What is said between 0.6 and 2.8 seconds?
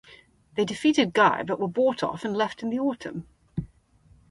defeated Guy, but were bought off and left in